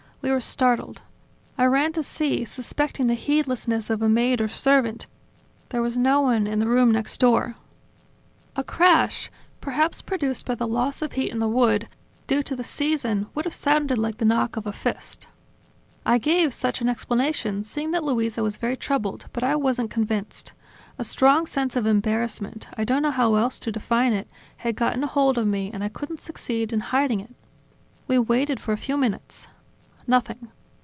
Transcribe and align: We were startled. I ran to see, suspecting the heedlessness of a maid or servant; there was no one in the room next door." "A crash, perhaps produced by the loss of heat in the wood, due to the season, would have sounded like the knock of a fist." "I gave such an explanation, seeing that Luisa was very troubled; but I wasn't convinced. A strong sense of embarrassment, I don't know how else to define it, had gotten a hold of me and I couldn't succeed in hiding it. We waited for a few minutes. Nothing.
We 0.23 0.29
were 0.29 0.39
startled. 0.39 1.01
I 1.57 1.65
ran 1.65 1.93
to 1.93 2.03
see, 2.03 2.45
suspecting 2.45 3.07
the 3.07 3.15
heedlessness 3.15 3.89
of 3.89 4.03
a 4.03 4.07
maid 4.07 4.39
or 4.39 4.47
servant; 4.47 5.07
there 5.69 5.81
was 5.81 5.97
no 5.97 6.21
one 6.21 6.45
in 6.45 6.59
the 6.59 6.67
room 6.67 6.91
next 6.91 7.17
door." 7.17 7.55
"A 8.55 8.63
crash, 8.63 9.31
perhaps 9.61 10.03
produced 10.03 10.45
by 10.45 10.53
the 10.53 10.67
loss 10.67 11.01
of 11.01 11.13
heat 11.13 11.31
in 11.31 11.39
the 11.39 11.49
wood, 11.49 11.87
due 12.27 12.43
to 12.43 12.55
the 12.55 12.63
season, 12.63 13.29
would 13.33 13.45
have 13.45 13.53
sounded 13.55 13.97
like 13.97 14.17
the 14.19 14.23
knock 14.25 14.57
of 14.57 14.67
a 14.67 14.71
fist." 14.71 15.25
"I 16.05 16.19
gave 16.19 16.53
such 16.53 16.81
an 16.81 16.87
explanation, 16.87 17.63
seeing 17.63 17.89
that 17.89 18.03
Luisa 18.03 18.43
was 18.43 18.57
very 18.57 18.77
troubled; 18.77 19.25
but 19.33 19.43
I 19.43 19.55
wasn't 19.55 19.89
convinced. 19.89 20.53
A 20.99 21.03
strong 21.03 21.47
sense 21.47 21.75
of 21.75 21.87
embarrassment, 21.87 22.67
I 22.77 22.83
don't 22.83 23.01
know 23.01 23.09
how 23.09 23.33
else 23.33 23.57
to 23.57 23.71
define 23.71 24.13
it, 24.13 24.27
had 24.57 24.75
gotten 24.75 25.03
a 25.03 25.07
hold 25.07 25.39
of 25.39 25.47
me 25.47 25.71
and 25.73 25.83
I 25.83 25.89
couldn't 25.89 26.21
succeed 26.21 26.71
in 26.71 26.79
hiding 26.93 27.21
it. 27.21 27.33
We 28.07 28.19
waited 28.19 28.59
for 28.59 28.71
a 28.71 28.77
few 28.85 28.97
minutes. 28.97 29.47
Nothing. 30.07 30.49